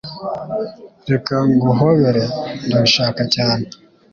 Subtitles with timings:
[1.09, 2.23] "Reka nguhobere."
[2.67, 3.65] "Ndabishaka cyane."